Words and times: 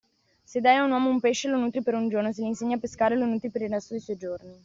Se 0.51 0.59
dai 0.61 0.77
a 0.77 0.83
un 0.83 0.89
uomo 0.93 1.11
un 1.11 1.19
pesce 1.19 1.47
lo 1.47 1.57
nutri 1.59 1.83
per 1.83 1.93
un 1.93 2.09
giorno, 2.09 2.31
se 2.33 2.41
gli 2.41 2.45
insegni 2.47 2.73
a 2.73 2.79
pescare 2.79 3.15
lo 3.15 3.25
nutri 3.27 3.51
per 3.51 3.61
il 3.61 3.69
resto 3.69 3.93
dei 3.93 4.01
suoi 4.01 4.17
giorni. 4.17 4.59